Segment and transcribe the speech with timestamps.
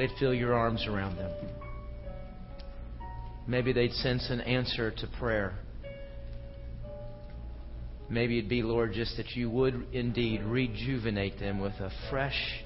[0.00, 1.30] they'd feel your arms around them.
[3.46, 5.58] Maybe they'd sense an answer to prayer.
[8.08, 12.64] Maybe it'd be, Lord, just that you would indeed rejuvenate them with a fresh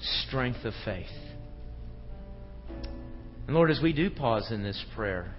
[0.00, 1.06] strength of faith.
[3.46, 5.34] And Lord, as we do pause in this prayer,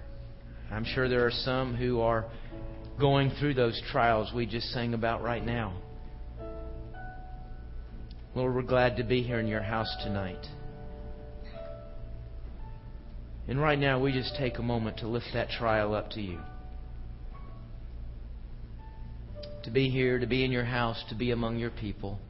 [0.70, 2.26] I'm sure there are some who are
[3.00, 5.74] going through those trials we just sang about right now.
[8.36, 10.46] Lord, we're glad to be here in your house tonight.
[13.50, 16.38] And right now, we just take a moment to lift that trial up to you.
[19.64, 22.20] To be here, to be in your house, to be among your people.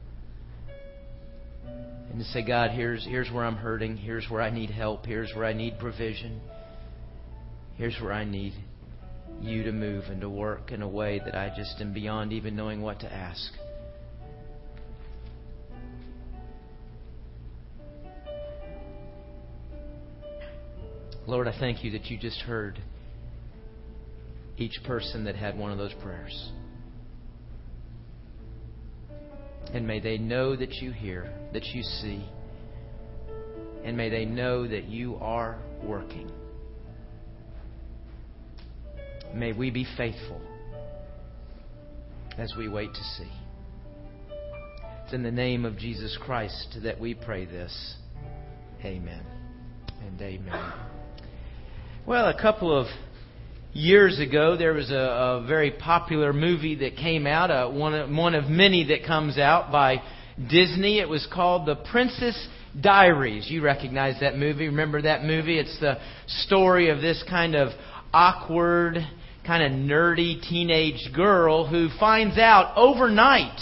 [1.63, 3.97] And to say, God, here's, here's where I'm hurting.
[3.97, 5.05] Here's where I need help.
[5.05, 6.41] Here's where I need provision.
[7.75, 8.53] Here's where I need
[9.39, 12.55] you to move and to work in a way that I just am beyond even
[12.55, 13.53] knowing what to ask.
[21.27, 22.79] Lord, I thank you that you just heard
[24.57, 26.51] each person that had one of those prayers.
[29.73, 32.25] And may they know that you hear, that you see,
[33.83, 36.29] and may they know that you are working.
[39.33, 40.41] May we be faithful
[42.37, 43.31] as we wait to see.
[45.03, 47.95] It's in the name of Jesus Christ that we pray this.
[48.83, 49.25] Amen
[50.05, 50.90] and amen.
[52.03, 52.87] Well, a couple of
[53.73, 58.09] years ago, there was a, a very popular movie that came out, uh, one, of,
[58.09, 60.01] one of many that comes out by
[60.49, 60.99] Disney.
[60.99, 62.47] It was called The Princess
[62.81, 63.51] Diaries.
[63.51, 64.65] You recognize that movie.
[64.65, 65.59] Remember that movie?
[65.59, 67.69] It's the story of this kind of
[68.11, 68.97] awkward,
[69.45, 73.59] kind of nerdy teenage girl who finds out overnight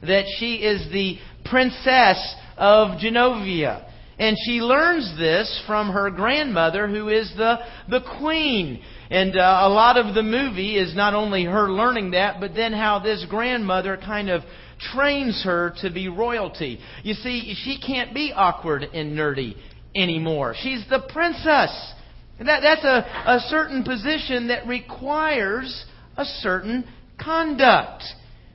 [0.00, 3.86] that she is the princess of Genovia.
[4.22, 7.56] And she learns this from her grandmother, who is the,
[7.88, 8.80] the queen.
[9.10, 12.72] And uh, a lot of the movie is not only her learning that, but then
[12.72, 14.42] how this grandmother kind of
[14.78, 16.78] trains her to be royalty.
[17.02, 19.56] You see, she can't be awkward and nerdy
[19.92, 20.54] anymore.
[20.56, 21.92] She's the princess.
[22.38, 25.84] That, that's a, a certain position that requires
[26.16, 26.84] a certain
[27.20, 28.04] conduct.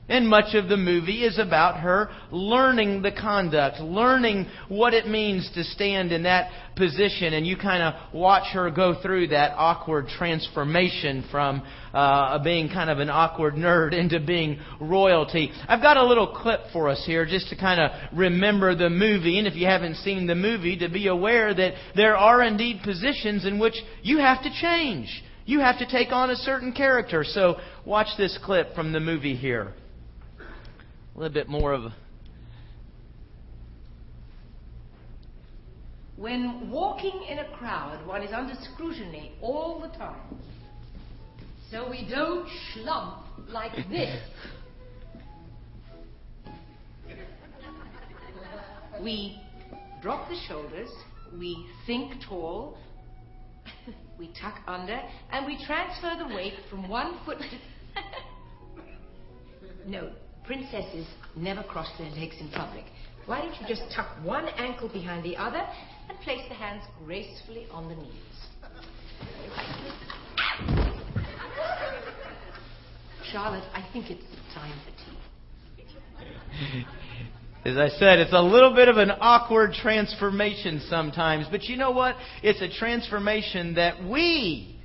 [0.08, 5.50] And much of the movie is about her learning the conduct, learning what it means
[5.54, 7.34] to stand in that position.
[7.34, 12.88] And you kind of watch her go through that awkward transformation from uh, being kind
[12.88, 15.52] of an awkward nerd into being royalty.
[15.68, 19.38] I've got a little clip for us here just to kind of remember the movie.
[19.38, 23.44] And if you haven't seen the movie, to be aware that there are indeed positions
[23.44, 25.22] in which you have to change.
[25.44, 27.24] You have to take on a certain character.
[27.24, 29.74] So watch this clip from the movie here
[31.18, 31.94] a little bit more of a.
[36.16, 40.38] When walking in a crowd, one is under scrutiny all the time.
[41.72, 44.20] So we don't slump like this.
[49.02, 49.40] we
[50.02, 50.88] drop the shoulders,
[51.36, 52.78] we think tall,
[54.18, 55.00] we tuck under,
[55.32, 57.58] and we transfer the weight from one foot to.
[59.86, 60.10] no,
[60.48, 62.84] Princesses never cross their legs in public.
[63.26, 65.60] Why don't you just tuck one ankle behind the other
[66.08, 68.12] and place the hands gracefully on the knees?
[73.30, 74.90] Charlotte, I think it's time for
[76.72, 76.86] tea.
[77.66, 81.90] As I said, it's a little bit of an awkward transformation sometimes, but you know
[81.90, 82.16] what?
[82.42, 84.77] It's a transformation that we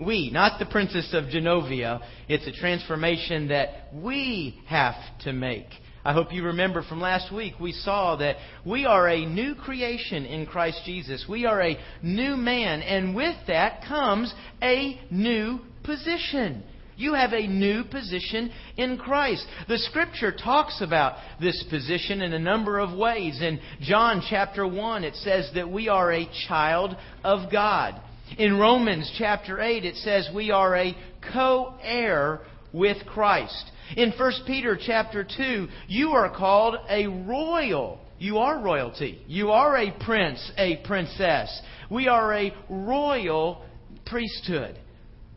[0.00, 2.00] we, not the Princess of Genovia.
[2.28, 5.66] It's a transformation that we have to make.
[6.04, 10.24] I hope you remember from last week, we saw that we are a new creation
[10.24, 11.26] in Christ Jesus.
[11.28, 16.62] We are a new man, and with that comes a new position.
[16.96, 19.44] You have a new position in Christ.
[19.68, 23.40] The scripture talks about this position in a number of ways.
[23.42, 28.00] In John chapter 1, it says that we are a child of God.
[28.38, 30.96] In Romans chapter 8, it says we are a
[31.32, 32.40] co heir
[32.72, 33.70] with Christ.
[33.96, 38.00] In 1 Peter chapter 2, you are called a royal.
[38.18, 39.22] You are royalty.
[39.26, 41.60] You are a prince, a princess.
[41.90, 43.64] We are a royal
[44.04, 44.78] priesthood.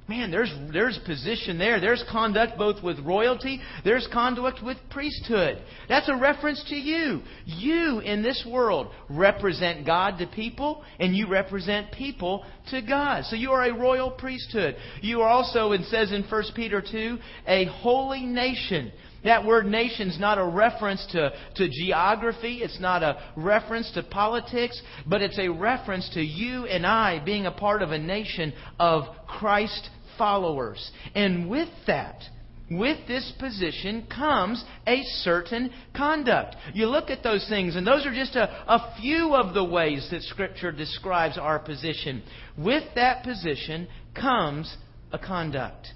[0.09, 1.79] Man, there's, there's position there.
[1.79, 5.61] There's conduct both with royalty, there's conduct with priesthood.
[5.87, 7.21] That's a reference to you.
[7.45, 13.25] You in this world represent God to people, and you represent people to God.
[13.25, 14.77] So you are a royal priesthood.
[15.01, 18.91] You are also, it says in 1 Peter 2, a holy nation.
[19.23, 22.61] That word nation's not a reference to, to geography.
[22.63, 27.45] It's not a reference to politics, but it's a reference to you and I being
[27.45, 30.91] a part of a nation of Christ followers.
[31.15, 32.21] And with that,
[32.69, 36.55] with this position comes a certain conduct.
[36.73, 40.07] You look at those things, and those are just a, a few of the ways
[40.11, 42.21] that Scripture describes our position.
[42.57, 44.75] With that position comes
[45.11, 45.87] a conduct.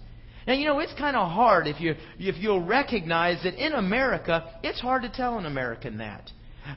[0.47, 4.51] Now, you know, it's kind of hard if, you, if you'll recognize that in America,
[4.63, 6.29] it's hard to tell an American that.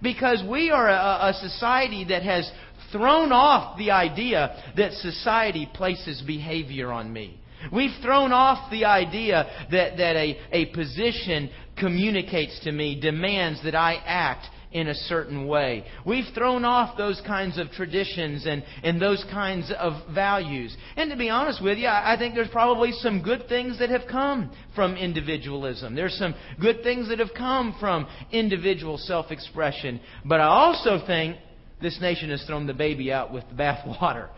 [0.02, 2.50] Because we are a, a society that has
[2.96, 7.40] thrown off the idea that society places behavior on me.
[7.72, 13.74] We've thrown off the idea that, that a, a position communicates to me, demands that
[13.74, 15.86] I act in a certain way.
[16.04, 20.76] We've thrown off those kinds of traditions and, and those kinds of values.
[20.96, 24.02] And to be honest with you, I think there's probably some good things that have
[24.10, 25.94] come from individualism.
[25.94, 30.00] There's some good things that have come from individual self expression.
[30.24, 31.36] But I also think
[31.80, 34.28] this nation has thrown the baby out with the bathwater.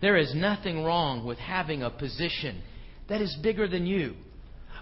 [0.00, 2.62] There is nothing wrong with having a position
[3.08, 4.14] that is bigger than you.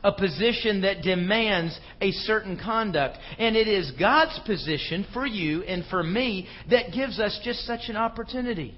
[0.04, 3.18] A position that demands a certain conduct.
[3.38, 7.82] And it is God's position for you and for me that gives us just such
[7.88, 8.74] an opportunity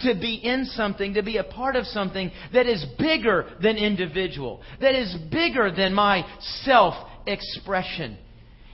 [0.00, 4.62] to be in something, to be a part of something that is bigger than individual,
[4.80, 6.24] that is bigger than my
[6.64, 6.94] self
[7.26, 8.16] expression.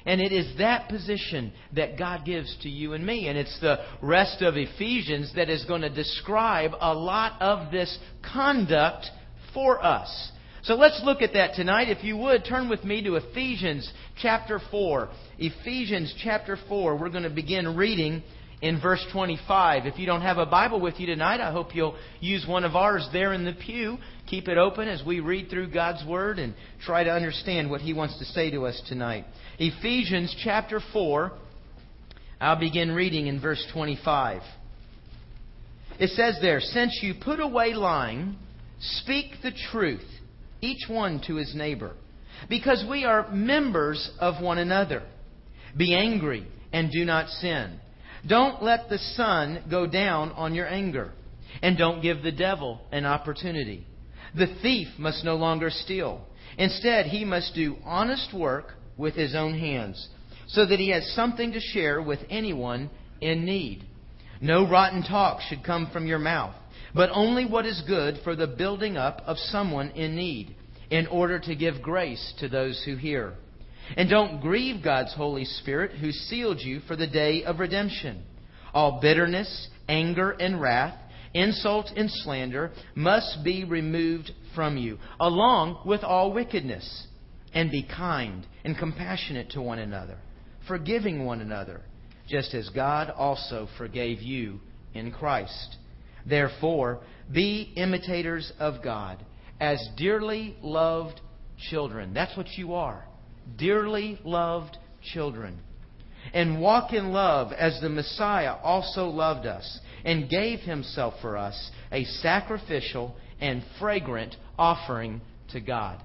[0.08, 3.28] And it is that position that God gives to you and me.
[3.28, 7.98] And it's the rest of Ephesians that is going to describe a lot of this
[8.32, 9.04] conduct
[9.52, 10.32] for us.
[10.62, 11.90] So let's look at that tonight.
[11.90, 15.10] If you would, turn with me to Ephesians chapter 4.
[15.38, 16.96] Ephesians chapter 4.
[16.96, 18.22] We're going to begin reading
[18.60, 19.86] in verse 25.
[19.86, 22.74] If you don't have a Bible with you tonight, I hope you'll use one of
[22.74, 23.98] ours there in the pew.
[24.26, 27.92] Keep it open as we read through God's Word and try to understand what He
[27.92, 29.24] wants to say to us tonight.
[29.58, 31.32] Ephesians chapter 4.
[32.40, 34.42] I'll begin reading in verse 25.
[35.98, 38.36] It says there, Since you put away lying,
[38.80, 40.06] speak the truth,
[40.60, 41.94] each one to his neighbor,
[42.48, 45.02] because we are members of one another.
[45.76, 47.80] Be angry and do not sin.
[48.26, 51.12] Don't let the sun go down on your anger,
[51.62, 53.86] and don't give the devil an opportunity.
[54.34, 56.24] The thief must no longer steal.
[56.56, 60.08] Instead, he must do honest work with his own hands,
[60.48, 63.84] so that he has something to share with anyone in need.
[64.40, 66.54] No rotten talk should come from your mouth,
[66.94, 70.56] but only what is good for the building up of someone in need,
[70.90, 73.34] in order to give grace to those who hear.
[73.96, 78.22] And don't grieve God's Holy Spirit, who sealed you for the day of redemption.
[78.74, 80.98] All bitterness, anger, and wrath,
[81.34, 87.06] insult, and slander must be removed from you, along with all wickedness
[87.54, 90.18] and be kind and compassionate to one another,
[90.66, 91.80] forgiving one another,
[92.28, 94.60] just as God also forgave you
[94.94, 95.76] in Christ.
[96.26, 97.00] Therefore,
[97.32, 99.24] be imitators of God
[99.60, 101.20] as dearly loved
[101.70, 102.12] children.
[102.12, 103.07] That's what you are.
[103.56, 104.76] Dearly loved
[105.12, 105.58] children.
[106.34, 111.70] And walk in love as the Messiah also loved us and gave himself for us
[111.90, 115.20] a sacrificial and fragrant offering
[115.52, 116.02] to God.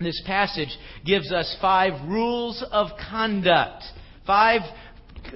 [0.00, 3.82] This passage gives us five rules of conduct,
[4.26, 4.60] five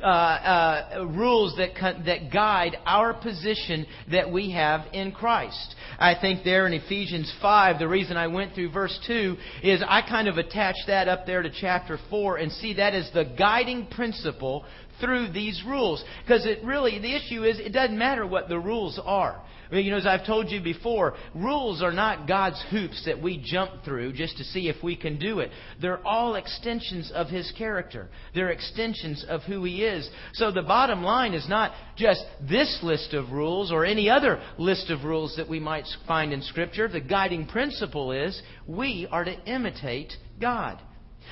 [0.03, 1.75] uh, uh, rules that
[2.05, 5.75] that guide our position that we have in Christ.
[5.99, 10.03] I think there in Ephesians five, the reason I went through verse two is I
[10.03, 13.87] kind of attached that up there to chapter four and see that as the guiding
[13.87, 14.65] principle
[15.03, 16.03] through these rules.
[16.23, 19.43] Because it really, the issue is, it doesn't matter what the rules are.
[19.71, 23.85] You know, as I've told you before, rules are not God's hoops that we jump
[23.85, 25.51] through just to see if we can do it.
[25.81, 28.09] They're all extensions of His character.
[28.35, 30.09] They're extensions of who He is.
[30.35, 34.91] So the bottom line is not just this list of rules or any other list
[34.91, 36.87] of rules that we might find in Scripture.
[36.87, 40.79] The guiding principle is we are to imitate God.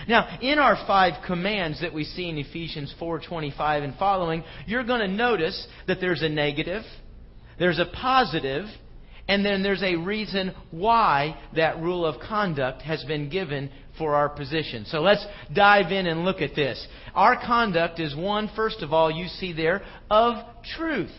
[0.09, 5.01] Now, in our five commands that we see in Ephesians 4:25 and following, you're going
[5.01, 6.83] to notice that there's a negative,
[7.59, 8.67] there's a positive,
[9.29, 14.29] and then there's a reason why that rule of conduct has been given for our
[14.29, 14.85] position.
[14.87, 16.85] So let's dive in and look at this.
[17.15, 20.35] Our conduct is one, first of all, you see there, of
[20.77, 21.13] truth.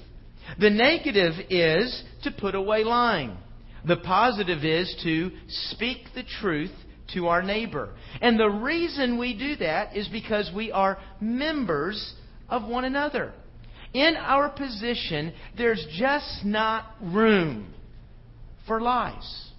[0.59, 3.37] The negative is to put away lying.
[3.85, 6.71] The positive is to speak the truth
[7.13, 7.89] to our neighbor.
[8.21, 12.13] And the reason we do that is because we are members
[12.49, 13.33] of one another.
[13.93, 17.73] In our position, there's just not room
[18.67, 19.49] for lies.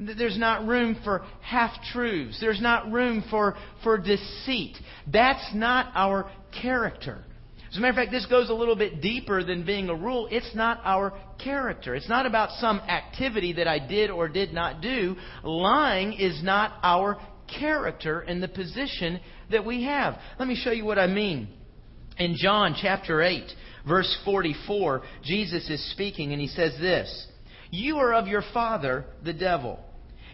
[0.00, 2.38] There's not room for half truths.
[2.40, 4.76] There's not room for, for deceit.
[5.12, 6.30] That's not our
[6.62, 7.24] character.
[7.70, 10.28] As a matter of fact, this goes a little bit deeper than being a rule.
[10.30, 11.94] It's not our character.
[11.94, 15.16] It's not about some activity that I did or did not do.
[15.42, 17.18] Lying is not our
[17.58, 19.20] character and the position
[19.50, 20.18] that we have.
[20.38, 21.48] Let me show you what I mean.
[22.16, 23.44] In John chapter 8,
[23.86, 27.26] verse 44, Jesus is speaking and he says this
[27.70, 29.78] You are of your father, the devil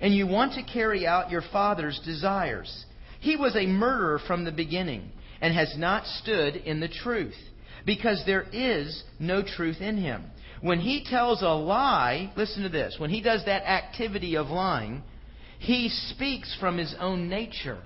[0.00, 2.84] and you want to carry out your father's desires.
[3.20, 5.10] He was a murderer from the beginning
[5.40, 7.36] and has not stood in the truth
[7.86, 10.24] because there is no truth in him.
[10.60, 15.02] When he tells a lie, listen to this, when he does that activity of lying,
[15.58, 17.78] he speaks from his own nature.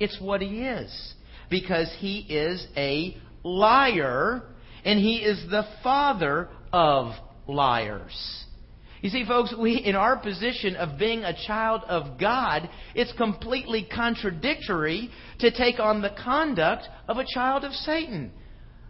[0.00, 1.14] It's what he is
[1.50, 4.42] because he is a liar
[4.84, 7.12] and he is the father of
[7.46, 8.44] liars.
[9.04, 13.86] You see, folks, we, in our position of being a child of God, it's completely
[13.94, 18.32] contradictory to take on the conduct of a child of Satan.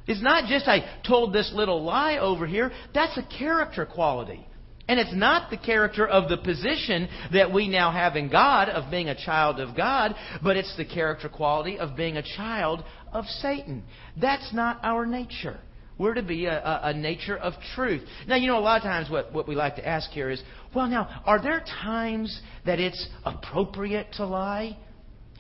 [0.07, 4.47] It's not just I told this little lie over here, that's a character quality.
[4.87, 8.93] And it's not the character of the position that we now have in God of
[8.93, 13.25] being a child of God, but it's the character quality of being a child of
[13.25, 13.83] Satan.
[14.17, 15.59] That's not our nature.
[15.97, 18.03] We're to be a, a, a, nature of truth.
[18.27, 20.43] Now, you know, a lot of times what, what we like to ask here is,
[20.75, 24.77] well, now, are there times that it's appropriate to lie?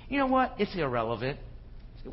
[0.08, 0.54] You know what?
[0.58, 1.40] It's irrelevant.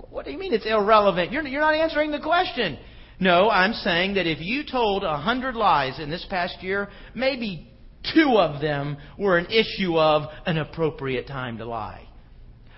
[0.10, 1.32] What do you mean it's irrelevant?
[1.32, 2.80] You're, you're not answering the question.
[3.20, 7.72] No, I'm saying that if you told a hundred lies in this past year, maybe
[8.16, 12.08] two of them were an issue of an appropriate time to lie.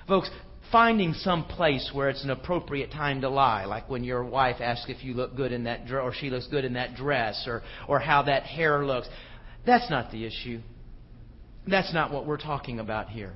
[0.07, 0.29] Folks,
[0.73, 4.89] finding some place where it's an appropriate time to lie, like when your wife asks
[4.89, 7.61] if you look good in that dress, or she looks good in that dress, or,
[7.87, 9.07] or how that hair looks.
[9.67, 10.59] That's not the issue.
[11.67, 13.33] That's not what we're talking about here.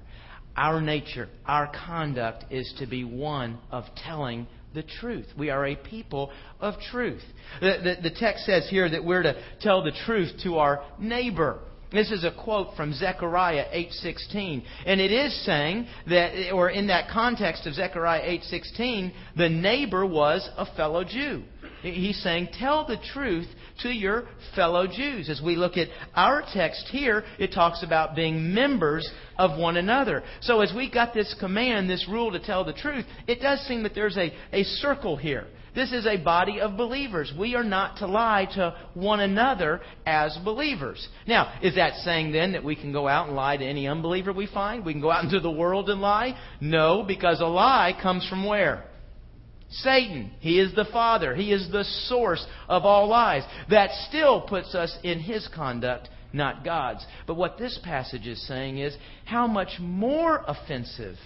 [0.56, 5.28] Our nature, our conduct is to be one of telling the truth.
[5.38, 7.22] We are a people of truth.
[7.62, 11.60] The, the, the text says here that we're to tell the truth to our neighbor.
[11.92, 17.10] This is a quote from Zechariah 8:16, and it is saying that or in that
[17.10, 21.44] context of Zechariah 8:16, the neighbor was a fellow Jew.
[21.82, 23.48] He's saying tell the truth
[23.84, 24.26] to your
[24.56, 25.30] fellow Jews.
[25.30, 30.24] As we look at our text here, it talks about being members of one another.
[30.42, 33.84] So as we got this command, this rule to tell the truth, it does seem
[33.84, 35.48] that there's a, a circle here.
[35.78, 37.32] This is a body of believers.
[37.38, 41.08] We are not to lie to one another as believers.
[41.28, 44.34] Now, is that saying then that we can go out and lie to any unbeliever
[44.34, 44.84] we find?
[44.84, 46.36] We can go out into the world and lie?
[46.60, 48.86] No, because a lie comes from where?
[49.70, 50.32] Satan.
[50.40, 51.36] He is the father.
[51.36, 53.44] He is the source of all lies.
[53.70, 57.06] That still puts us in his conduct, not God's.
[57.28, 61.18] But what this passage is saying is how much more offensive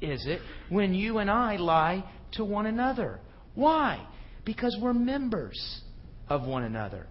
[0.00, 0.40] is it
[0.70, 3.20] when you and I lie to one another?
[3.54, 4.06] Why?
[4.44, 5.82] Because we're members
[6.28, 7.06] of one another.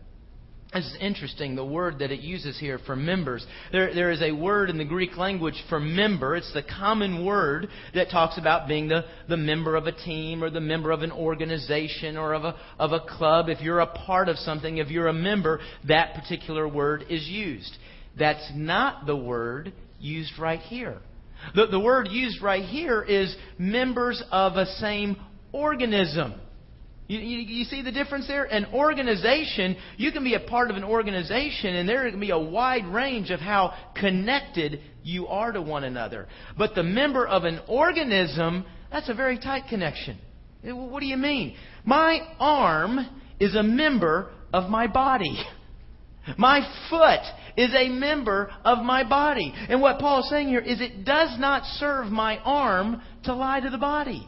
[0.71, 3.43] It's interesting, the word that it uses here for members.
[3.71, 6.35] There, there is a word in the Greek language for member.
[6.35, 10.51] It's the common word that talks about being the, the member of a team or
[10.51, 13.49] the member of an organization or of a, of a club.
[13.49, 17.75] If you're a part of something, if you're a member, that particular word is used.
[18.19, 20.99] That's not the word used right here.
[21.55, 25.17] The, the word used right here is members of a same
[25.51, 26.33] organism.
[27.07, 28.45] You, you, you, see the difference there?
[28.45, 32.37] An organization, you can be a part of an organization, and there can be a
[32.37, 36.27] wide range of how connected you are to one another.
[36.55, 40.19] But the member of an organism, that's a very tight connection.
[40.63, 41.55] Eh, what do you mean?
[41.83, 42.99] My arm
[43.39, 45.35] is a member of my body.
[46.37, 47.21] My foot
[47.57, 49.51] is a member of my body.
[49.67, 53.61] And what Paul is saying here is it does not serve my arm to lie
[53.61, 54.27] to the body.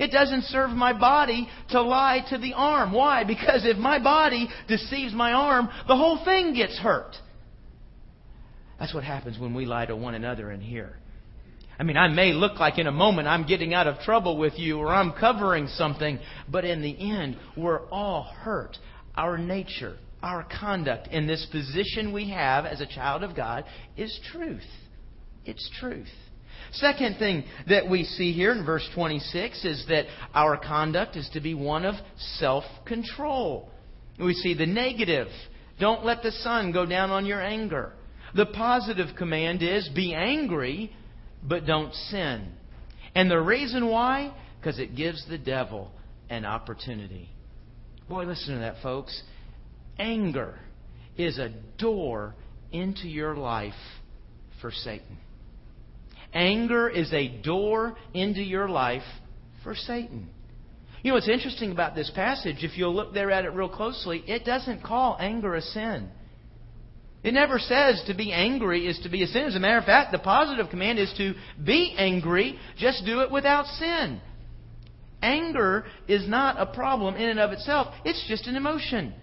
[0.00, 2.90] It doesn't serve my body to lie to the arm.
[2.90, 3.22] Why?
[3.22, 7.14] Because if my body deceives my arm, the whole thing gets hurt.
[8.78, 10.96] That's what happens when we lie to one another in here.
[11.78, 14.54] I mean, I may look like in a moment I'm getting out of trouble with
[14.58, 18.78] you or I'm covering something, but in the end, we're all hurt.
[19.16, 23.66] Our nature, our conduct in this position we have as a child of God
[23.98, 24.64] is truth.
[25.44, 26.08] It's truth.
[26.72, 31.40] Second thing that we see here in verse 26 is that our conduct is to
[31.40, 31.94] be one of
[32.38, 33.70] self control.
[34.18, 35.28] We see the negative.
[35.80, 37.92] Don't let the sun go down on your anger.
[38.34, 40.92] The positive command is be angry,
[41.42, 42.52] but don't sin.
[43.14, 44.32] And the reason why?
[44.60, 45.90] Because it gives the devil
[46.28, 47.30] an opportunity.
[48.08, 49.20] Boy, listen to that, folks.
[49.98, 50.58] Anger
[51.16, 52.34] is a door
[52.70, 53.74] into your life
[54.60, 55.18] for Satan.
[56.32, 59.02] Anger is a door into your life
[59.64, 60.30] for Satan.
[61.02, 64.22] You know what's interesting about this passage, if you'll look there at it real closely,
[64.26, 66.10] it doesn't call anger a sin.
[67.22, 69.44] It never says to be angry is to be a sin.
[69.44, 73.30] As a matter of fact, the positive command is to be angry, just do it
[73.30, 74.20] without sin.
[75.22, 79.14] Anger is not a problem in and of itself, it's just an emotion.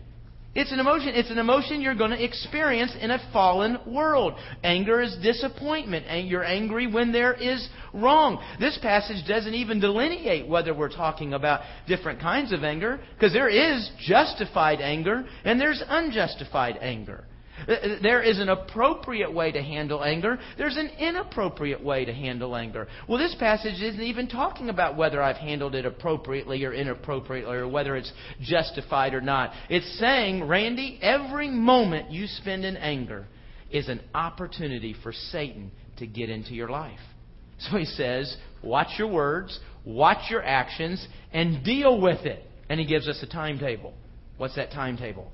[0.58, 1.10] It's an emotion.
[1.14, 4.34] It's an emotion you're going to experience in a fallen world.
[4.64, 8.44] Anger is disappointment, and you're angry when there is wrong.
[8.60, 13.50] This passage doesn't even delineate whether we're talking about different kinds of anger, because there
[13.50, 17.24] is justified anger and there's unjustified anger.
[17.66, 20.38] There is an appropriate way to handle anger.
[20.58, 22.88] There's an inappropriate way to handle anger.
[23.08, 27.68] Well, this passage isn't even talking about whether I've handled it appropriately or inappropriately or
[27.68, 28.12] whether it's
[28.42, 29.52] justified or not.
[29.70, 33.26] It's saying, Randy, every moment you spend in anger
[33.72, 37.00] is an opportunity for Satan to get into your life.
[37.60, 42.44] So he says, watch your words, watch your actions, and deal with it.
[42.70, 43.94] And he gives us a timetable.
[44.38, 45.32] What's that timetable?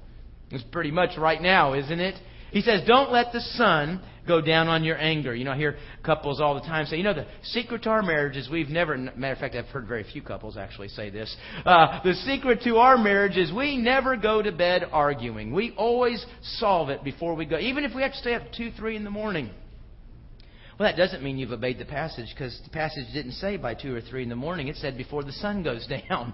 [0.54, 2.16] It's pretty much right now, isn't it?
[2.52, 5.34] He says, don't let the sun go down on your anger.
[5.34, 8.04] You know, I hear couples all the time say, you know, the secret to our
[8.04, 11.36] marriage is we've never, matter of fact, I've heard very few couples actually say this.
[11.66, 15.52] Uh, the secret to our marriage is we never go to bed arguing.
[15.52, 18.72] We always solve it before we go, even if we have to stay up 2,
[18.78, 19.50] 3 in the morning.
[20.80, 23.96] Well, that doesn't mean you've obeyed the passage because the passage didn't say by 2
[23.96, 24.68] or 3 in the morning.
[24.68, 26.34] It said before the sun goes down.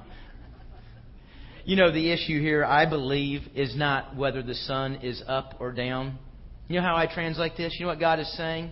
[1.66, 5.72] You know, the issue here, I believe, is not whether the sun is up or
[5.72, 6.18] down.
[6.68, 7.76] You know how I translate this?
[7.78, 8.72] You know what God is saying?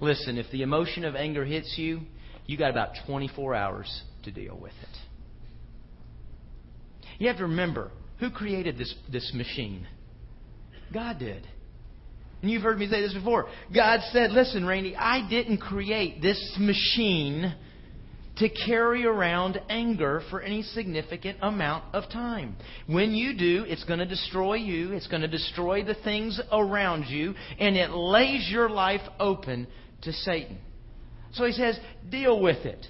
[0.00, 2.00] Listen, if the emotion of anger hits you,
[2.46, 4.96] you got about 24 hours to deal with it.
[7.18, 9.86] You have to remember who created this, this machine?
[10.92, 11.46] God did.
[12.42, 13.46] And you've heard me say this before.
[13.74, 17.54] God said, Listen, Randy, I didn't create this machine
[18.40, 22.56] to carry around anger for any significant amount of time.
[22.86, 27.04] When you do, it's going to destroy you, it's going to destroy the things around
[27.04, 29.66] you, and it lays your life open
[30.02, 30.58] to Satan.
[31.34, 31.78] So he says,
[32.10, 32.86] deal with it.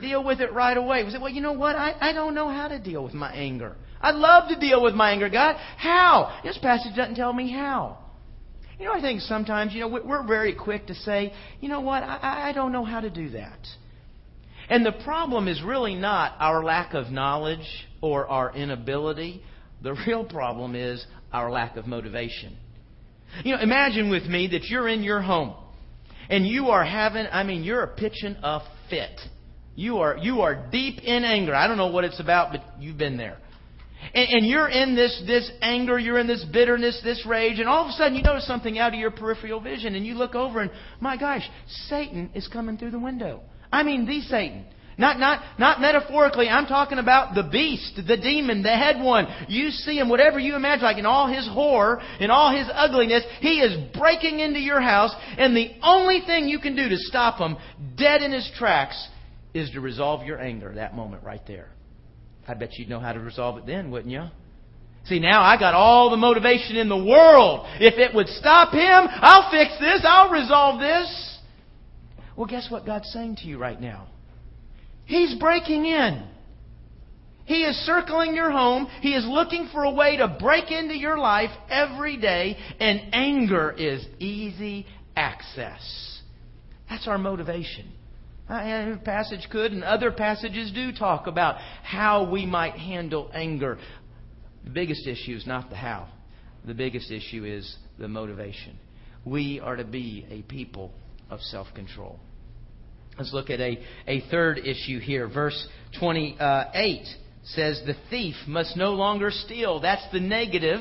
[0.00, 1.04] Deal with it right away.
[1.04, 1.76] We say, well, you know what?
[1.76, 3.76] I, I don't know how to deal with my anger.
[4.00, 5.56] I'd love to deal with my anger, God.
[5.76, 6.40] How?
[6.42, 7.98] This passage doesn't tell me how.
[8.78, 12.02] You know, I think sometimes, you know, we're very quick to say, you know what?
[12.02, 13.58] I, I don't know how to do that.
[14.74, 19.40] And the problem is really not our lack of knowledge or our inability.
[19.80, 22.56] The real problem is our lack of motivation.
[23.44, 25.54] You know, imagine with me that you're in your home
[26.28, 29.20] and you are having, I mean, you're pitching a fit.
[29.76, 31.54] You are, you are deep in anger.
[31.54, 33.38] I don't know what it's about, but you've been there.
[34.12, 37.84] And, and you're in this, this anger, you're in this bitterness, this rage, and all
[37.84, 40.58] of a sudden you notice something out of your peripheral vision and you look over
[40.58, 41.48] and, my gosh,
[41.88, 43.40] Satan is coming through the window.
[43.74, 44.66] I mean the Satan.
[44.96, 46.48] Not, not, not metaphorically.
[46.48, 49.26] I'm talking about the beast, the demon, the head one.
[49.48, 53.24] You see him, whatever you imagine, like in all his horror, in all his ugliness,
[53.40, 57.40] he is breaking into your house, and the only thing you can do to stop
[57.40, 57.56] him
[57.96, 59.08] dead in his tracks
[59.52, 61.70] is to resolve your anger that moment right there.
[62.46, 64.26] I bet you'd know how to resolve it then, wouldn't you?
[65.06, 67.66] See, now I got all the motivation in the world.
[67.80, 71.33] If it would stop him, I'll fix this, I'll resolve this.
[72.36, 74.08] Well, guess what God's saying to you right now?
[75.04, 76.26] He's breaking in.
[77.44, 78.88] He is circling your home.
[79.02, 83.70] He is looking for a way to break into your life every day, and anger
[83.70, 86.20] is easy access.
[86.88, 87.92] That's our motivation.
[88.48, 93.78] A passage could, and other passages do talk about how we might handle anger.
[94.64, 96.08] The biggest issue is not the how,
[96.64, 98.78] the biggest issue is the motivation.
[99.24, 100.92] We are to be a people
[101.30, 102.18] of self control.
[103.18, 105.28] Let's look at a, a third issue here.
[105.28, 105.68] Verse
[106.00, 107.06] 28
[107.44, 109.80] says, The thief must no longer steal.
[109.80, 110.80] That's the negative.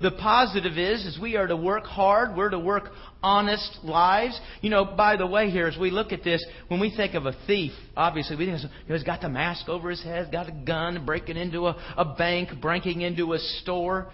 [0.00, 2.36] The positive is, is we are to work hard.
[2.36, 2.90] We're to work
[3.22, 4.38] honest lives.
[4.60, 7.26] You know, by the way, here, as we look at this, when we think of
[7.26, 11.06] a thief, obviously we think he's got the mask over his head, got a gun,
[11.06, 14.10] breaking into a, a bank, breaking into a store.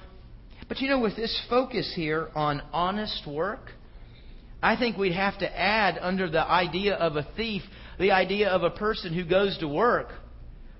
[0.68, 3.70] But you know, with this focus here on honest work,
[4.62, 7.62] I think we'd have to add under the idea of a thief
[7.98, 10.08] the idea of a person who goes to work,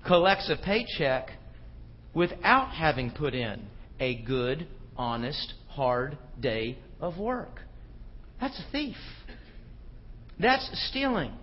[0.07, 1.31] collects a paycheck
[2.13, 3.61] without having put in
[3.99, 7.59] a good, honest, hard day of work.
[8.39, 8.95] That's a thief.
[10.39, 11.33] That's stealing.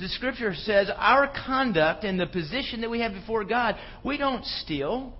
[0.00, 4.44] The scripture says our conduct and the position that we have before God, we don't
[4.44, 5.14] steal.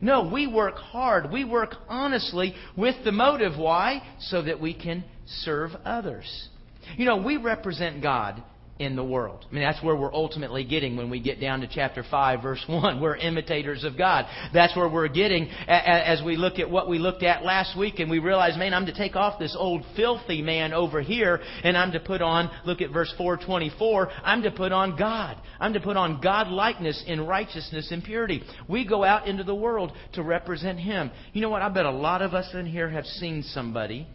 [0.00, 1.32] No, we work hard.
[1.32, 3.58] We work honestly with the motive.
[3.58, 4.02] Why?
[4.20, 6.48] So that we can serve others.
[6.96, 8.42] You know, we represent God
[8.78, 9.44] in the world.
[9.50, 12.64] I mean, that's where we're ultimately getting when we get down to chapter 5, verse
[12.66, 13.00] 1.
[13.00, 14.26] We're imitators of God.
[14.54, 18.10] That's where we're getting as we look at what we looked at last week and
[18.10, 21.92] we realize, man, I'm to take off this old filthy man over here and I'm
[21.92, 25.36] to put on, look at verse 424, I'm to put on God.
[25.58, 28.42] I'm to put on God likeness in righteousness and purity.
[28.68, 31.10] We go out into the world to represent Him.
[31.32, 31.62] You know what?
[31.62, 34.06] I bet a lot of us in here have seen somebody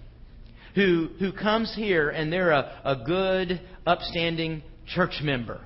[0.75, 5.61] who, who comes here and they're a, a good, upstanding church member.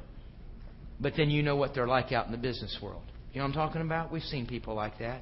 [0.99, 3.03] But then you know what they're like out in the business world.
[3.33, 4.11] You know what I'm talking about?
[4.11, 5.21] We've seen people like that.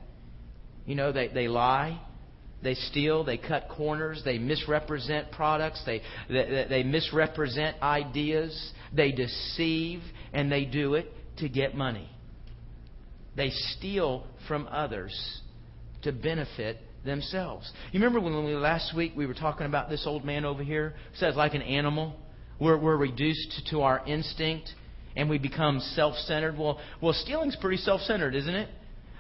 [0.86, 2.00] You know, they, they lie,
[2.62, 10.02] they steal, they cut corners, they misrepresent products, they, they, they misrepresent ideas, they deceive,
[10.32, 12.10] and they do it to get money.
[13.36, 15.42] They steal from others
[16.04, 17.72] to benefit themselves.
[17.92, 20.96] You remember when we last week we were talking about this old man over here
[21.12, 22.16] who says like an animal?
[22.60, 24.70] We're, we're reduced to our instinct
[25.16, 26.58] and we become self-centered.
[26.58, 28.70] Well, well, stealing's pretty self-centered, isn't it?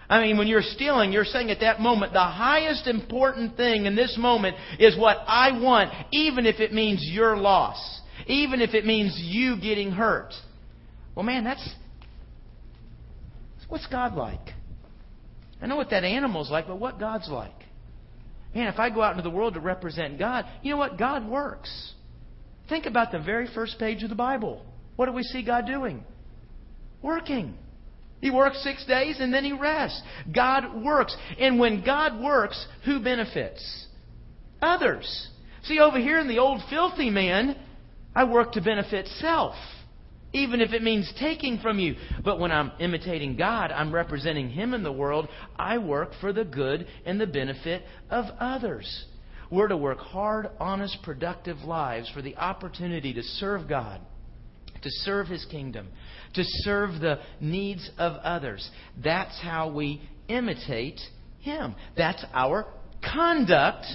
[0.07, 3.95] I mean, when you're stealing, you're saying at that moment, the highest important thing in
[3.95, 8.85] this moment is what I want, even if it means your loss, even if it
[8.85, 10.33] means you getting hurt.
[11.15, 11.67] Well, man, that's
[13.67, 14.49] what's God like?
[15.61, 17.64] I know what that animal's like, but what God's like?
[18.55, 20.97] Man, if I go out into the world to represent God, you know what?
[20.97, 21.93] God works.
[22.69, 24.65] Think about the very first page of the Bible.
[24.95, 26.03] What do we see God doing?
[27.01, 27.55] Working.
[28.21, 30.01] He works six days and then he rests.
[30.33, 31.15] God works.
[31.37, 33.87] And when God works, who benefits?
[34.61, 35.29] Others.
[35.65, 37.57] See, over here in the old filthy man,
[38.15, 39.55] I work to benefit self
[40.35, 41.95] even if it means taking from you.
[42.23, 46.43] But when I'm imitating God, I'm representing Him in the world, I work for the
[46.43, 49.05] good and the benefit of others.
[49.49, 54.01] We're to work hard, honest, productive lives for the opportunity to serve God,
[54.81, 55.87] to serve His kingdom,
[56.33, 58.69] to serve the needs of others.
[59.01, 60.99] That's how we imitate
[61.39, 61.75] Him.
[61.95, 62.67] That's our
[63.13, 63.85] conduct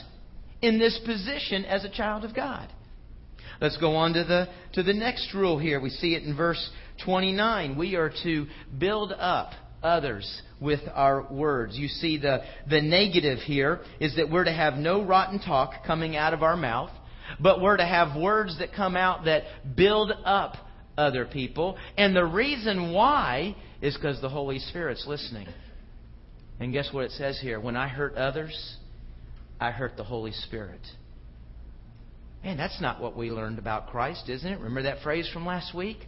[0.62, 2.72] in this position as a child of God.
[3.60, 5.80] Let's go on to the, to the next rule here.
[5.80, 6.70] We see it in verse
[7.04, 7.76] 29.
[7.76, 8.46] We are to
[8.78, 11.76] build up others with our words.
[11.76, 16.16] You see, the, the negative here is that we're to have no rotten talk coming
[16.16, 16.90] out of our mouth,
[17.38, 19.44] but we're to have words that come out that
[19.76, 20.54] build up
[20.96, 21.76] other people.
[21.96, 25.48] And the reason why is because the Holy Spirit's listening.
[26.58, 27.58] And guess what it says here?
[27.58, 28.76] When I hurt others,
[29.58, 30.80] I hurt the Holy Spirit.
[32.42, 34.58] Man, that's not what we learned about Christ, isn't it?
[34.58, 35.98] Remember that phrase from last week?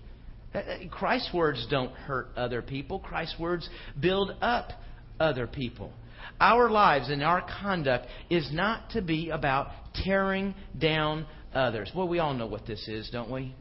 [0.90, 2.98] Christ's words don't hurt other people.
[2.98, 3.68] Christ's words
[4.00, 4.70] build up
[5.18, 5.92] other people.
[6.40, 9.68] Our lives and our conduct is not to be about
[10.04, 11.90] tearing down others.
[11.94, 13.54] Well, we all know what this is, don't we?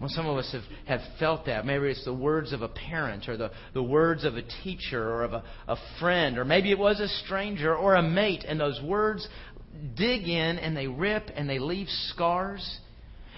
[0.00, 1.66] Well, some of us have, have felt that.
[1.66, 5.24] Maybe it's the words of a parent or the, the words of a teacher or
[5.24, 8.80] of a, a friend, or maybe it was a stranger or a mate, and those
[8.82, 9.28] words
[9.94, 12.78] dig in and they rip and they leave scars.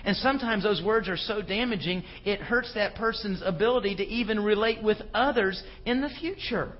[0.05, 4.83] And sometimes those words are so damaging, it hurts that person's ability to even relate
[4.83, 6.73] with others in the future.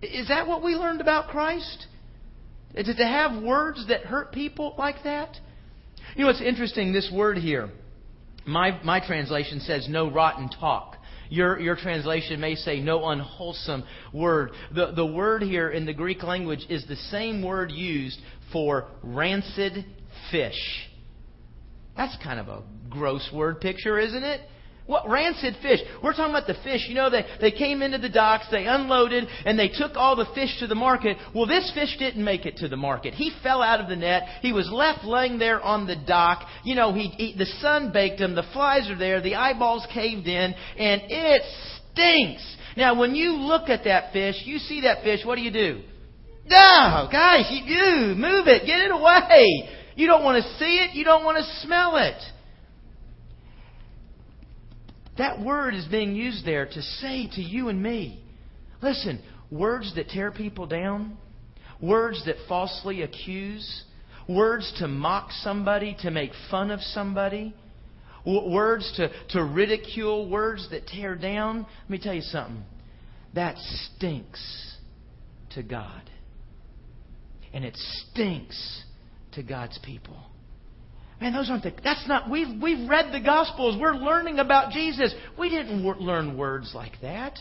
[0.00, 1.86] Is that what we learned about Christ?
[2.74, 5.36] Is it to have words that hurt people like that?
[6.16, 7.68] You know, it's interesting, this word here.
[8.46, 10.96] My, my translation says no rotten talk.
[11.30, 14.50] Your, your translation may say no unwholesome word.
[14.74, 18.18] The, the word here in the Greek language is the same word used
[18.52, 19.84] for rancid
[20.32, 20.88] fish.
[21.96, 24.40] That's kind of a gross word picture, isn't it?
[24.90, 25.78] What rancid fish?
[26.02, 26.86] We're talking about the fish.
[26.88, 30.26] You know, they, they came into the docks, they unloaded, and they took all the
[30.34, 31.16] fish to the market.
[31.32, 33.14] Well, this fish didn't make it to the market.
[33.14, 34.24] He fell out of the net.
[34.42, 36.44] He was left laying there on the dock.
[36.64, 38.34] You know, he, he the sun baked him.
[38.34, 39.22] The flies are there.
[39.22, 41.42] The eyeballs caved in, and it
[41.92, 42.56] stinks.
[42.76, 45.20] Now, when you look at that fish, you see that fish.
[45.24, 45.82] What do you do?
[46.46, 48.14] No, guys, you do.
[48.16, 48.66] Move it.
[48.66, 49.70] Get it away.
[49.94, 50.96] You don't want to see it.
[50.96, 52.20] You don't want to smell it.
[55.20, 58.24] That word is being used there to say to you and me
[58.82, 61.18] listen, words that tear people down,
[61.78, 63.84] words that falsely accuse,
[64.26, 67.54] words to mock somebody, to make fun of somebody,
[68.24, 71.66] words to, to ridicule, words that tear down.
[71.82, 72.64] Let me tell you something.
[73.34, 74.74] That stinks
[75.50, 76.00] to God
[77.52, 78.84] and it stinks
[79.32, 80.16] to God's people.
[81.20, 81.72] Man, those aren't the.
[81.84, 82.30] That's not.
[82.30, 83.76] We've we've read the Gospels.
[83.78, 85.14] We're learning about Jesus.
[85.38, 87.38] We didn't learn words like that.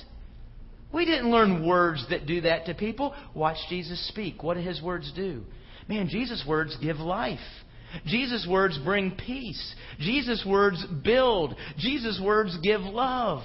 [0.94, 3.14] We didn't learn words that do that to people.
[3.34, 4.44] Watch Jesus speak.
[4.44, 5.44] What do his words do?
[5.88, 7.40] Man, Jesus' words give life.
[8.06, 9.76] Jesus' words bring peace.
[10.00, 11.56] Jesus' words build.
[11.78, 13.44] Jesus' words give love.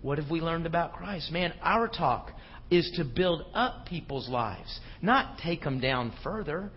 [0.00, 1.30] What have we learned about Christ?
[1.30, 2.30] Man, our talk
[2.70, 6.70] is to build up people's lives, not take them down further.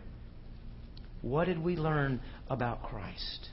[1.21, 3.49] What did we learn about Christ?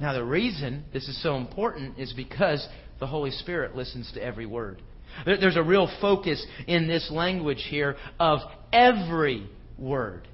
[0.00, 2.66] Now, the reason this is so important is because
[3.00, 4.82] the Holy Spirit listens to every word.
[5.26, 8.40] There's a real focus in this language here of
[8.72, 10.28] every word.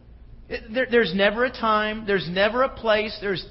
[0.49, 3.45] there's never a time, there's never a place, there's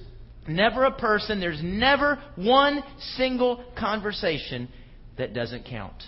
[0.47, 2.84] never a person, there's never one
[3.15, 4.69] single conversation
[5.17, 6.04] that doesn't count.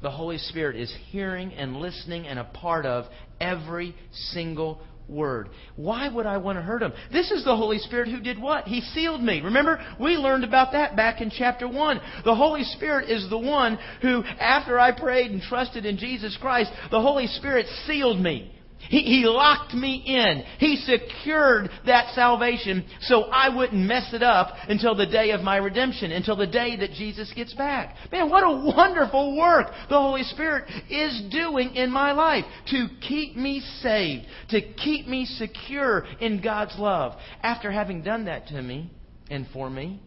[0.00, 3.04] The Holy Spirit is hearing and listening and a part of
[3.40, 4.80] every single
[5.12, 5.50] word.
[5.76, 6.92] Why would I want to hurt him?
[7.12, 8.66] This is the Holy Spirit who did what?
[8.66, 9.40] He sealed me.
[9.40, 12.00] Remember, we learned about that back in chapter 1.
[12.24, 16.72] The Holy Spirit is the one who, after I prayed and trusted in Jesus Christ,
[16.90, 18.50] the Holy Spirit sealed me.
[18.88, 20.44] He, he locked me in.
[20.58, 25.56] He secured that salvation so I wouldn't mess it up until the day of my
[25.56, 27.96] redemption, until the day that Jesus gets back.
[28.10, 33.36] Man, what a wonderful work the Holy Spirit is doing in my life to keep
[33.36, 37.18] me saved, to keep me secure in God's love.
[37.42, 38.90] After having done that to me
[39.30, 40.00] and for me,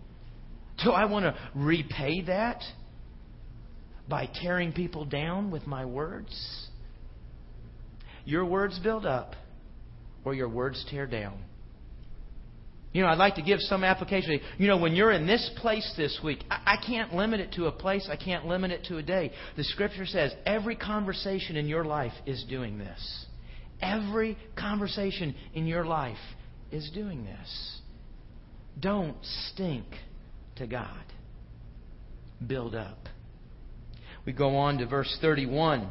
[0.83, 2.61] do I want to repay that
[4.07, 6.64] by tearing people down with my words?
[8.25, 9.35] Your words build up
[10.23, 11.39] or your words tear down.
[12.91, 14.39] You know, I'd like to give some application.
[14.57, 17.71] You know, when you're in this place this week, I, can't limit it to a
[17.71, 19.31] place, I can't limit it to a day.
[19.57, 23.25] The scripture says every conversation in your life is doing this.
[23.81, 26.15] Every conversation in your life
[26.71, 27.79] is doing this.
[28.79, 29.17] Don't
[29.51, 29.85] stink
[30.55, 31.03] to God.
[32.47, 33.09] Build up.
[34.25, 35.89] We go on to verse 31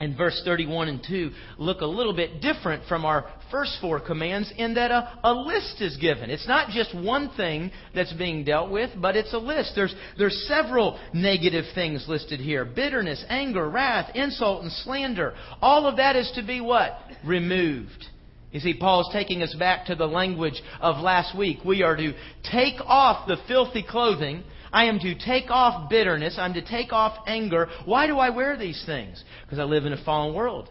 [0.00, 4.52] and verse 31 and 2 look a little bit different from our first four commands
[4.56, 6.30] in that a, a, list is given.
[6.30, 9.72] It's not just one thing that's being dealt with, but it's a list.
[9.74, 15.34] There's, there's several negative things listed here bitterness, anger, wrath, insult, and slander.
[15.62, 16.98] All of that is to be what?
[17.24, 18.04] Removed.
[18.50, 21.58] You see, Paul's taking us back to the language of last week.
[21.64, 22.12] We are to
[22.52, 26.36] take off the filthy clothing I am to take off bitterness.
[26.36, 27.68] I'm to take off anger.
[27.84, 29.22] Why do I wear these things?
[29.44, 30.68] Because I live in a fallen world.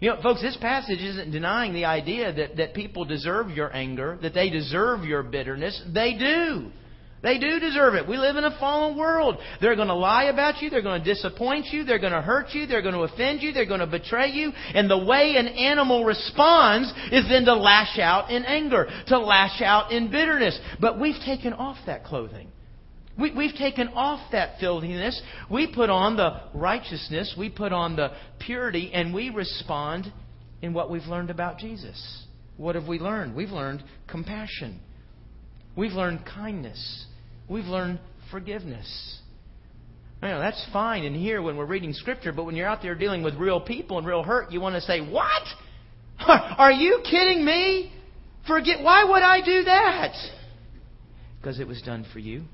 [0.00, 4.18] You know, folks, this passage isn't denying the idea that, that people deserve your anger,
[4.22, 5.82] that they deserve your bitterness.
[5.92, 6.70] They do.
[7.22, 8.08] They do deserve it.
[8.08, 9.36] We live in a fallen world.
[9.60, 10.70] They're going to lie about you.
[10.70, 11.84] They're going to disappoint you.
[11.84, 12.66] They're going to hurt you.
[12.66, 13.52] They're going to offend you.
[13.52, 14.52] They're going to betray you.
[14.74, 19.60] And the way an animal responds is then to lash out in anger, to lash
[19.60, 20.58] out in bitterness.
[20.80, 22.52] But we've taken off that clothing.
[23.20, 25.20] We, we've taken off that filthiness.
[25.50, 27.34] We put on the righteousness.
[27.36, 30.12] We put on the purity, and we respond
[30.62, 32.24] in what we've learned about Jesus.
[32.56, 33.34] What have we learned?
[33.34, 34.80] We've learned compassion.
[35.76, 37.06] We've learned kindness.
[37.48, 39.18] We've learned forgiveness.
[40.22, 42.94] You know, that's fine in here when we're reading Scripture, but when you're out there
[42.94, 45.42] dealing with real people and real hurt, you want to say, What?
[46.28, 47.92] Are you kidding me?
[48.46, 50.14] Forget, why would I do that?
[51.40, 52.44] Because it was done for you.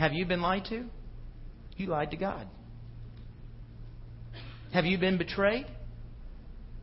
[0.00, 0.86] Have you been lied to?
[1.76, 2.46] You lied to God.
[4.72, 5.66] Have you been betrayed?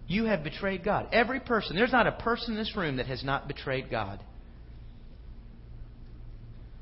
[0.08, 1.08] You have betrayed God.
[1.12, 1.76] Every person.
[1.76, 4.20] There's not a person in this room that has not betrayed God.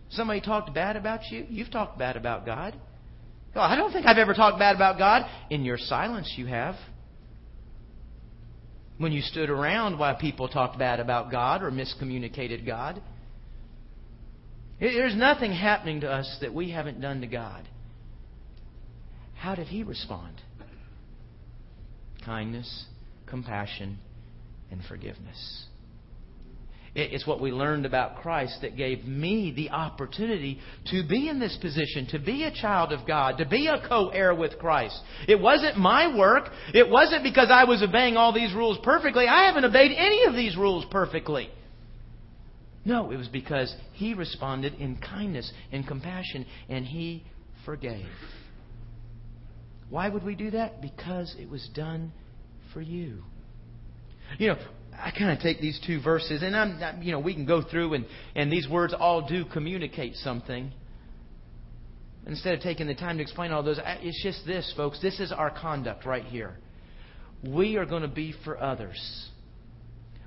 [0.09, 1.45] Somebody talked bad about you.
[1.47, 2.75] You've talked bad about God.
[3.55, 5.25] Oh, I don't think I've ever talked bad about God.
[5.49, 6.75] In your silence, you have.
[8.97, 13.01] When you stood around while people talked bad about God or miscommunicated God.
[14.79, 17.67] There's nothing happening to us that we haven't done to God.
[19.35, 20.41] How did He respond?
[22.25, 22.85] Kindness,
[23.27, 23.99] compassion,
[24.71, 25.65] and forgiveness.
[26.97, 30.61] It's what we learned about Christ that gave me the opportunity
[30.91, 34.09] to be in this position, to be a child of God, to be a co
[34.09, 34.97] heir with Christ.
[35.27, 36.49] It wasn't my work.
[36.73, 39.27] It wasn't because I was obeying all these rules perfectly.
[39.27, 41.49] I haven't obeyed any of these rules perfectly.
[42.85, 47.23] No, it was because he responded in kindness and compassion and he
[47.65, 48.05] forgave.
[49.89, 50.81] Why would we do that?
[50.81, 52.13] Because it was done
[52.73, 53.23] for you.
[54.37, 54.57] You know,
[54.93, 57.95] I kind of take these two verses, and I'm, you know, we can go through,
[57.95, 60.71] and, and these words all do communicate something.
[62.27, 64.99] Instead of taking the time to explain all those, it's just this, folks.
[65.01, 66.57] This is our conduct right here.
[67.47, 69.29] We are going to be for others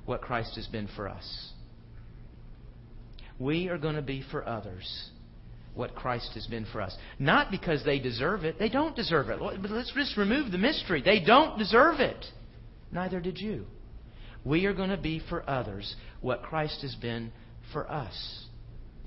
[0.05, 1.53] what Christ has been for us
[3.39, 5.11] we are going to be for others
[5.75, 6.97] what Christ has been for us.
[7.19, 8.59] Not because they deserve it.
[8.59, 9.39] They don't deserve it.
[9.39, 11.03] But let's just remove the mystery.
[11.03, 12.25] They don't deserve it.
[12.91, 13.67] Neither did you.
[14.45, 17.33] We are going to be for others what Christ has been
[17.73, 18.45] for us.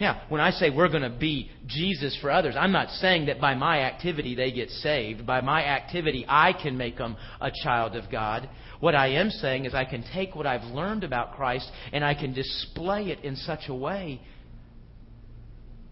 [0.01, 3.39] Now, when I say we're going to be Jesus for others, I'm not saying that
[3.39, 5.27] by my activity they get saved.
[5.27, 8.49] By my activity, I can make them a child of God.
[8.79, 12.15] What I am saying is I can take what I've learned about Christ and I
[12.15, 14.19] can display it in such a way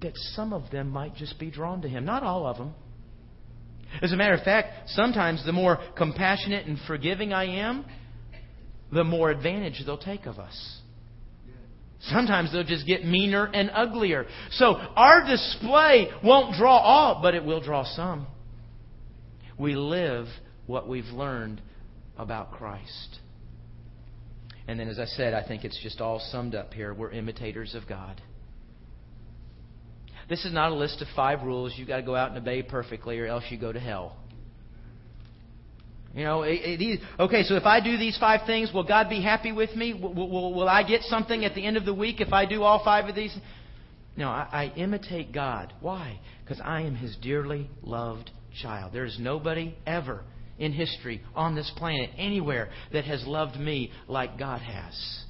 [0.01, 2.03] that some of them might just be drawn to Him.
[2.03, 2.73] Not all of them.
[4.01, 7.85] As a matter of fact, sometimes the more compassionate and forgiving I am,
[8.91, 10.78] the more advantage they'll take of us.
[12.03, 14.25] Sometimes they'll just get meaner and uglier.
[14.51, 18.25] So our display won't draw all, but it will draw some.
[19.57, 20.27] We live
[20.65, 21.61] what we've learned
[22.17, 23.19] about Christ.
[24.67, 26.93] And then, as I said, I think it's just all summed up here.
[26.93, 28.21] We're imitators of God.
[30.29, 32.61] This is not a list of five rules you've got to go out and obey
[32.61, 34.15] perfectly, or else you go to hell.
[36.15, 39.21] You know, it, it, okay, so if I do these five things, will God be
[39.21, 39.93] happy with me?
[39.93, 42.63] Will, will, will, I get something at the end of the week if I do
[42.63, 43.35] all five of these?
[44.17, 45.71] No, I, I imitate God.
[45.81, 46.19] Why?
[46.43, 48.91] Because I am His dearly loved child.
[48.91, 50.23] There is nobody ever
[50.57, 55.23] in history, on this planet, anywhere, that has loved me like God has.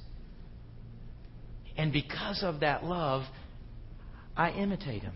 [1.76, 3.22] And because of that love,
[4.36, 5.14] I imitate Him.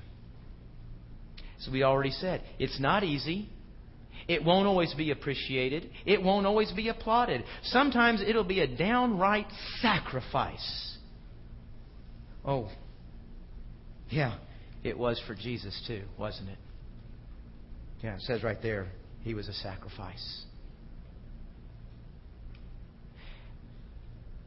[1.59, 3.49] So we already said, it's not easy.
[4.27, 5.91] It won't always be appreciated.
[6.07, 7.45] It won't always be applauded.
[7.65, 9.47] Sometimes it'll be a downright
[9.81, 10.97] sacrifice.
[12.45, 12.71] Oh,
[14.09, 14.39] yeah,
[14.83, 16.59] it was for Jesus too, wasn't it?
[18.03, 18.89] Yeah, it says right there,
[19.23, 20.43] he was a sacrifice.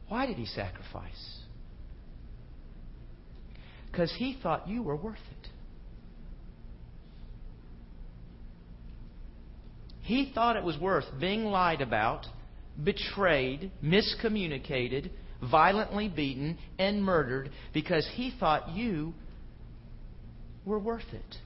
[0.08, 1.38] Why did he sacrifice?
[3.90, 5.48] Because he thought you were worth it.
[10.08, 12.24] He thought it was worth being lied about,
[12.82, 15.10] betrayed, miscommunicated,
[15.42, 19.12] violently beaten, and murdered because he thought you
[20.64, 21.36] were worth it.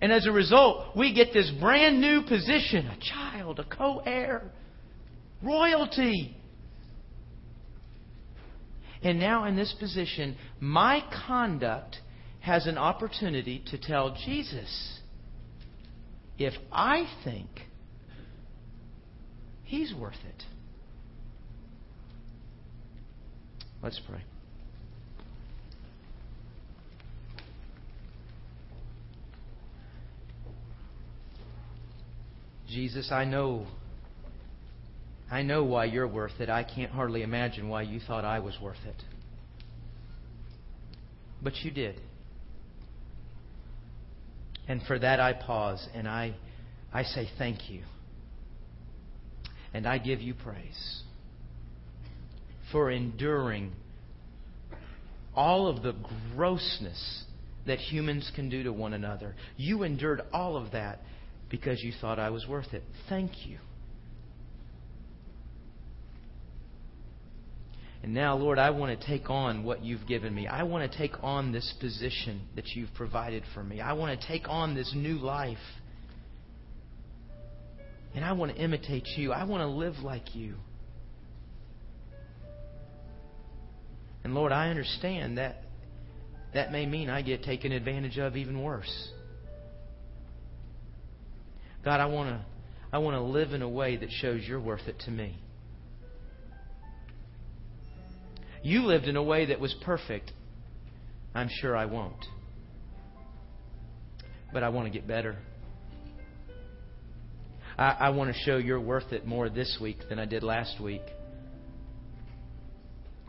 [0.00, 4.50] And as a result, we get this brand new position a child, a co heir,
[5.40, 6.36] royalty.
[9.04, 11.98] And now, in this position, my conduct
[12.40, 14.98] has an opportunity to tell Jesus
[16.38, 17.48] if I think
[19.64, 20.42] He's worth it.
[23.82, 24.22] Let's pray.
[32.68, 33.66] Jesus, I know.
[35.30, 36.50] I know why you're worth it.
[36.50, 39.02] I can't hardly imagine why you thought I was worth it.
[41.42, 42.00] But you did.
[44.68, 46.34] And for that I pause and I,
[46.92, 47.82] I say thank you.
[49.72, 51.02] And I give you praise
[52.70, 53.72] for enduring
[55.34, 55.94] all of the
[56.34, 57.24] grossness
[57.66, 59.34] that humans can do to one another.
[59.56, 61.00] You endured all of that
[61.50, 62.82] because you thought I was worth it.
[63.08, 63.58] Thank you.
[68.04, 70.46] And now, Lord, I want to take on what you've given me.
[70.46, 73.80] I want to take on this position that you've provided for me.
[73.80, 75.56] I want to take on this new life.
[78.14, 79.32] And I want to imitate you.
[79.32, 80.56] I want to live like you.
[84.22, 85.62] And Lord, I understand that
[86.52, 89.08] that may mean I get taken advantage of even worse.
[91.82, 92.44] God, I want to
[92.92, 95.38] I want to live in a way that shows you're worth it to me.
[98.64, 100.32] You lived in a way that was perfect.
[101.34, 102.24] I'm sure I won't.
[104.54, 105.36] But I want to get better.
[107.76, 110.80] I, I want to show you're worth it more this week than I did last
[110.80, 111.02] week.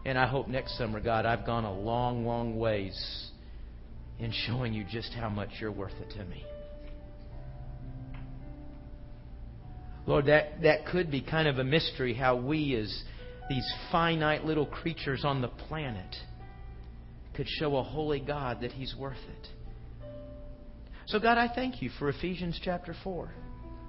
[0.06, 3.30] And I hope next summer, God, I've gone a long, long ways
[4.20, 6.46] in showing you just how much you're worth it to me.
[10.08, 13.04] Lord, that, that could be kind of a mystery how we as
[13.50, 16.16] these finite little creatures on the planet
[17.36, 19.48] could show a holy God that He's worth it.
[21.08, 23.30] So, God, I thank you for Ephesians chapter 4.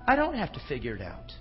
[0.06, 1.32] I don't have to figure it out.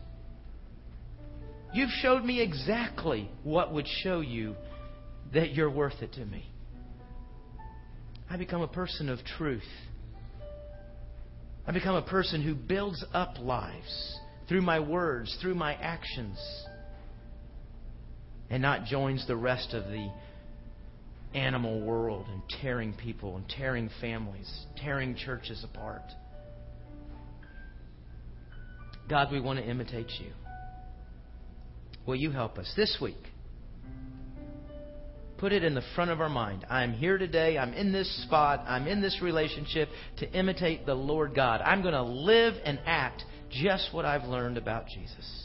[1.74, 4.56] You've showed me exactly what would show you
[5.34, 6.50] that you're worth it to me.
[8.30, 9.68] I become a person of truth.
[11.68, 16.38] I become a person who builds up lives through my words, through my actions
[18.50, 20.10] and not joins the rest of the
[21.34, 26.04] animal world and tearing people and tearing families, tearing churches apart.
[29.10, 30.32] God, we want to imitate you.
[32.06, 33.18] Will you help us this week?
[35.38, 36.66] Put it in the front of our mind.
[36.70, 37.58] I'm here today.
[37.58, 38.64] I'm in this spot.
[38.68, 41.62] I'm in this relationship to imitate the Lord God.
[41.62, 45.45] I'm going to live and act just what I've learned about Jesus.